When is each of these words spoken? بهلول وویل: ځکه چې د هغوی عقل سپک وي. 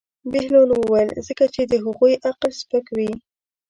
بهلول 0.31 0.69
وویل: 0.73 1.09
ځکه 1.27 1.45
چې 1.53 1.61
د 1.65 1.73
هغوی 1.85 2.13
عقل 2.29 2.51
سپک 2.61 2.85
وي. 2.97 3.11